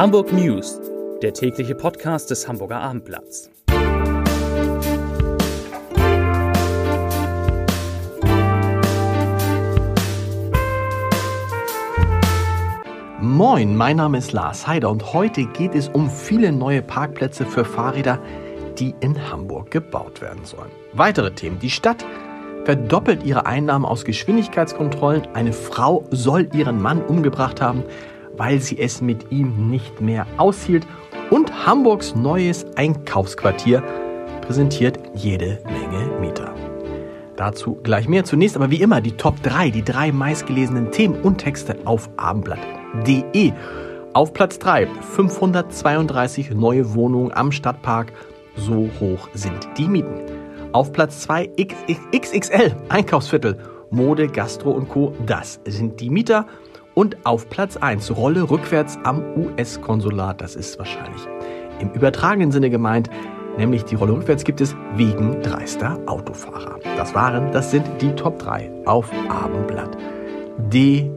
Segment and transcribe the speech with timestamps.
[0.00, 0.80] Hamburg News,
[1.20, 3.50] der tägliche Podcast des Hamburger Abendblatts.
[13.20, 17.66] Moin, mein Name ist Lars Heider und heute geht es um viele neue Parkplätze für
[17.66, 18.18] Fahrräder,
[18.78, 20.70] die in Hamburg gebaut werden sollen.
[20.94, 21.58] Weitere Themen.
[21.58, 22.06] Die Stadt
[22.64, 25.28] verdoppelt ihre Einnahmen aus Geschwindigkeitskontrollen.
[25.34, 27.84] Eine Frau soll ihren Mann umgebracht haben,
[28.40, 30.86] weil sie es mit ihm nicht mehr aushielt.
[31.28, 33.82] Und Hamburgs neues Einkaufsquartier
[34.40, 36.54] präsentiert jede Menge Mieter.
[37.36, 38.24] Dazu gleich mehr.
[38.24, 43.52] Zunächst aber wie immer die Top 3, die drei meistgelesenen Themen und Texte auf abendblatt.de.
[44.14, 48.14] Auf Platz 3 532 neue Wohnungen am Stadtpark.
[48.56, 50.18] So hoch sind die Mieten.
[50.72, 51.50] Auf Platz 2
[52.16, 53.58] XXL Einkaufsviertel.
[53.90, 55.12] Mode, Gastro und Co.
[55.26, 56.46] Das sind die Mieter.
[56.94, 60.40] Und auf Platz 1 Rolle rückwärts am US-Konsulat.
[60.40, 61.22] Das ist wahrscheinlich
[61.80, 63.10] im übertragenen Sinne gemeint.
[63.56, 66.78] Nämlich die Rolle rückwärts gibt es wegen dreister Autofahrer.
[66.96, 71.10] Das waren, das sind die Top 3 auf Abendblatt.de.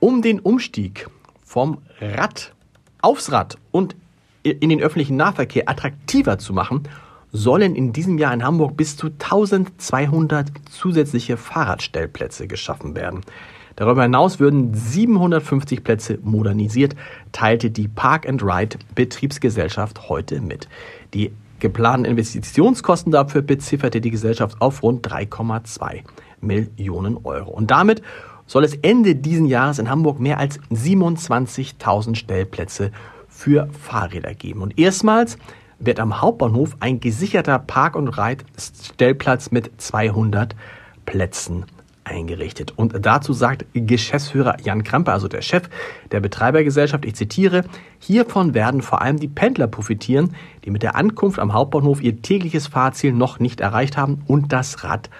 [0.00, 1.08] Um den Umstieg
[1.44, 2.54] vom Rad
[3.02, 3.96] aufs Rad und
[4.42, 6.84] in den öffentlichen Nahverkehr attraktiver zu machen,
[7.32, 13.22] sollen in diesem Jahr in Hamburg bis zu 1200 zusätzliche Fahrradstellplätze geschaffen werden.
[13.76, 16.96] Darüber hinaus würden 750 Plätze modernisiert,
[17.30, 20.68] teilte die Park and Ride Betriebsgesellschaft heute mit.
[21.14, 26.02] Die geplanten Investitionskosten dafür bezifferte die Gesellschaft auf rund 3,2
[26.40, 27.50] Millionen Euro.
[27.50, 28.02] Und damit
[28.46, 32.90] soll es Ende diesen Jahres in Hamburg mehr als 27.000 Stellplätze
[33.28, 34.62] für Fahrräder geben.
[34.62, 35.38] Und erstmals
[35.78, 40.56] wird am Hauptbahnhof ein gesicherter Park- und Reitstellplatz mit 200
[41.06, 41.64] Plätzen
[42.04, 42.72] eingerichtet.
[42.76, 45.68] Und dazu sagt Geschäftsführer Jan Krampe, also der Chef
[46.10, 47.64] der Betreibergesellschaft, ich zitiere,
[47.98, 50.34] hiervon werden vor allem die Pendler profitieren,
[50.64, 54.84] die mit der Ankunft am Hauptbahnhof ihr tägliches Fahrziel noch nicht erreicht haben und das
[54.84, 55.10] Rad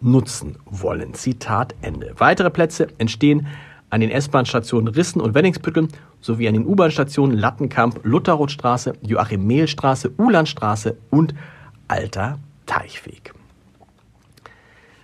[0.00, 1.14] nutzen wollen.
[1.14, 2.14] Zitat Ende.
[2.16, 3.46] Weitere Plätze entstehen
[3.90, 5.88] an den S-Bahn-Stationen Rissen und Wenningsbüttel
[6.20, 11.34] sowie an den U-Bahn-Stationen Lattenkamp, Lutherrothstraße, Joachim-Mehl-Straße, Ulandstraße und
[11.86, 13.34] Alter Teichweg.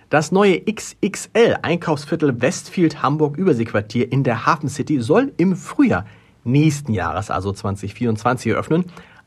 [0.09, 6.05] Das neue XXL Einkaufsviertel Westfield Hamburg Überseequartier in der Hafen City soll im Frühjahr
[6.43, 8.85] nächsten Jahres, also 2024, eröffnen.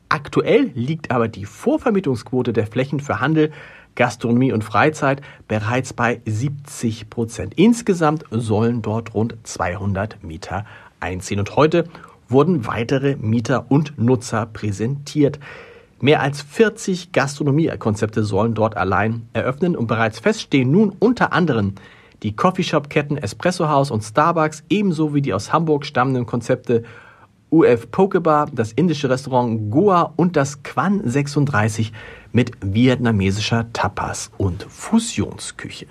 [0.08, 3.52] Aktuell liegt aber die Vorvermietungsquote der Flächen für Handel,
[3.96, 7.54] Gastronomie und Freizeit bereits bei 70 Prozent.
[7.56, 10.64] Insgesamt sollen dort rund 200 Mieter
[11.00, 11.40] einziehen.
[11.40, 11.84] Und heute
[12.28, 15.38] wurden weitere Mieter und Nutzer präsentiert.
[16.00, 21.74] Mehr als 40 Gastronomiekonzepte sollen dort allein eröffnen und bereits feststehen nun unter anderem
[22.22, 26.82] die Coffeeshop-Ketten Espresso House und Starbucks, ebenso wie die aus Hamburg stammenden Konzepte
[27.50, 31.92] UF Pokebar, das indische Restaurant Goa und das Quan 36
[32.32, 35.86] mit vietnamesischer Tapas und Fusionsküche.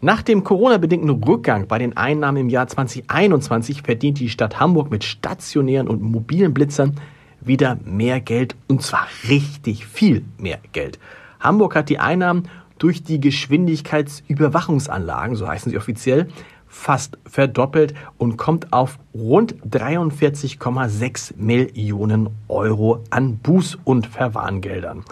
[0.00, 5.02] Nach dem Corona-bedingten Rückgang bei den Einnahmen im Jahr 2021 verdient die Stadt Hamburg mit
[5.02, 6.94] stationären und mobilen Blitzern
[7.40, 11.00] wieder mehr Geld und zwar richtig viel mehr Geld.
[11.40, 12.44] Hamburg hat die Einnahmen
[12.78, 16.28] durch die Geschwindigkeitsüberwachungsanlagen, so heißen sie offiziell,
[16.68, 25.02] fast verdoppelt und kommt auf rund 43,6 Millionen Euro an Buß- und Verwarngeldern.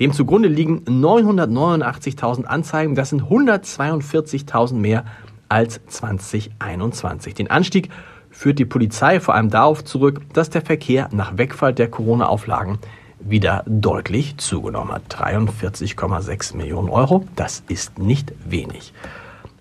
[0.00, 5.04] Dem zugrunde liegen 989.000 Anzeigen, das sind 142.000 mehr
[5.50, 7.34] als 2021.
[7.34, 7.90] Den Anstieg
[8.30, 12.78] führt die Polizei vor allem darauf zurück, dass der Verkehr nach Wegfall der Corona-Auflagen
[13.18, 15.14] wieder deutlich zugenommen hat.
[15.14, 18.94] 43,6 Millionen Euro, das ist nicht wenig.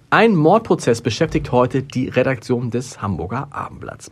[0.10, 4.10] Ein Mordprozess beschäftigt heute die Redaktion des Hamburger Abendblatts.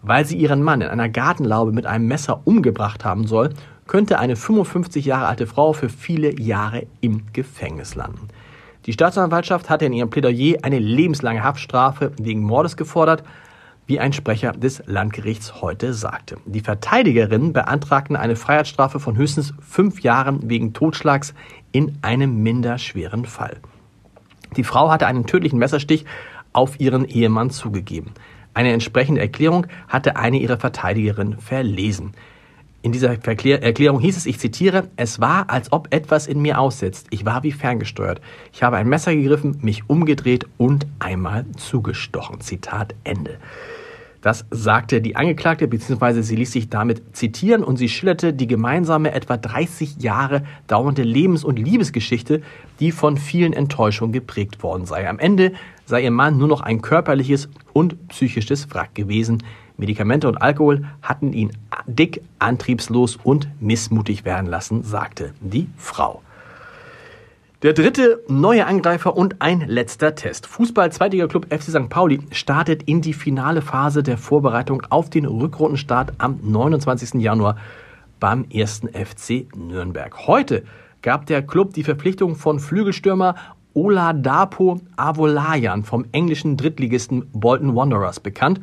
[0.00, 3.50] Weil sie ihren Mann in einer Gartenlaube mit einem Messer umgebracht haben soll,
[3.86, 8.28] könnte eine 55 Jahre alte Frau für viele Jahre im Gefängnis landen.
[8.86, 13.24] Die Staatsanwaltschaft hatte in ihrem Plädoyer eine lebenslange Haftstrafe wegen Mordes gefordert,
[13.86, 16.36] wie ein Sprecher des Landgerichts heute sagte.
[16.44, 21.34] Die Verteidigerinnen beantragten eine Freiheitsstrafe von höchstens fünf Jahren wegen Totschlags
[21.72, 23.58] in einem minderschweren Fall.
[24.56, 26.04] Die Frau hatte einen tödlichen Messerstich
[26.52, 28.12] auf ihren Ehemann zugegeben.
[28.54, 32.14] Eine entsprechende Erklärung hatte eine ihrer Verteidigerinnen verlesen.
[32.86, 37.08] In dieser Erklärung hieß es, ich zitiere, es war, als ob etwas in mir aussetzt.
[37.10, 38.20] Ich war wie ferngesteuert.
[38.52, 42.40] Ich habe ein Messer gegriffen, mich umgedreht und einmal zugestochen.
[42.40, 43.38] Zitat Ende.
[44.20, 49.10] Das sagte die Angeklagte, beziehungsweise sie ließ sich damit zitieren und sie schilderte die gemeinsame,
[49.10, 52.40] etwa 30 Jahre dauernde Lebens- und Liebesgeschichte,
[52.78, 55.08] die von vielen Enttäuschungen geprägt worden sei.
[55.08, 55.54] Am Ende
[55.86, 59.42] sei ihr Mann nur noch ein körperliches und psychisches Wrack gewesen.
[59.76, 61.50] Medikamente und Alkohol hatten ihn
[61.86, 66.22] dick, antriebslos und missmutig werden lassen, sagte die Frau.
[67.62, 70.46] Der dritte neue Angreifer und ein letzter Test.
[70.46, 71.88] Fußball-Zweitliga-Club FC St.
[71.88, 77.14] Pauli startet in die finale Phase der Vorbereitung auf den Rückrundenstart am 29.
[77.14, 77.56] Januar
[78.20, 80.26] beim ersten FC Nürnberg.
[80.26, 80.64] Heute
[81.00, 83.36] gab der Club die Verpflichtung von Flügelstürmer
[83.72, 88.60] Oladapo Avolayan vom englischen Drittligisten Bolton Wanderers bekannt.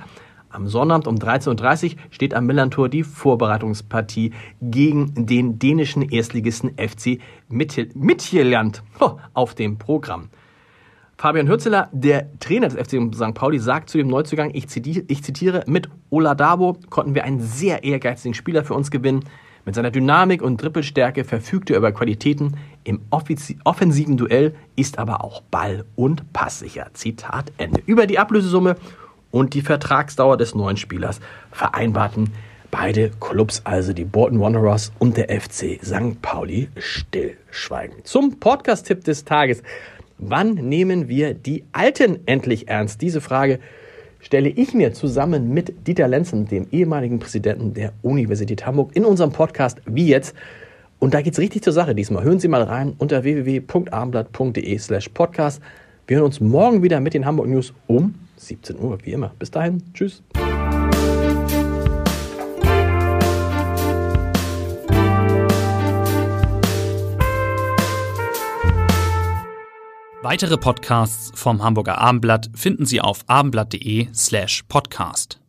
[0.54, 7.20] Am Sonnabend um 13.30 Uhr steht am Millantor die Vorbereitungspartie gegen den dänischen Erstligisten FC
[7.50, 8.84] Midtjylland
[9.34, 10.30] auf dem Programm.
[11.18, 13.34] Fabian Hürzeler, der Trainer des FC St.
[13.34, 17.84] Pauli, sagt zu dem Neuzugang, ich zitiere, ich zitiere mit Oladabo konnten wir einen sehr
[17.84, 19.24] ehrgeizigen Spieler für uns gewinnen.
[19.66, 22.58] Mit seiner Dynamik und Trippelstärke verfügt er über Qualitäten.
[22.84, 26.88] Im offensiven Duell ist aber auch Ball- und Passsicher.
[26.94, 27.82] Zitat Ende.
[27.86, 28.76] Über die Ablösesumme
[29.34, 31.20] und die Vertragsdauer des neuen Spielers
[31.52, 32.32] vereinbarten
[32.70, 36.22] beide Clubs, also die Bolton Wanderers und der FC St.
[36.22, 38.06] Pauli, stillschweigen.
[38.06, 39.64] Zum Podcast-Tipp des Tages.
[40.20, 43.02] Wann nehmen wir die Alten endlich ernst?
[43.02, 43.60] Diese Frage
[44.20, 49.32] stelle ich mir zusammen mit Dieter Lenzen, dem ehemaligen Präsidenten der Universität Hamburg, in unserem
[49.32, 50.36] Podcast Wie jetzt.
[51.00, 52.24] Und da geht es richtig zur Sache diesmal.
[52.24, 55.60] Hören Sie mal rein unter www.abendblatt.de slash podcast.
[56.06, 59.32] Wir hören uns morgen wieder mit den Hamburg News um 17 Uhr, wie immer.
[59.40, 60.22] Bis dahin, tschüss.
[70.22, 75.43] Weitere Podcasts vom Hamburger Abendblatt finden Sie auf abendblatt.de slash podcast.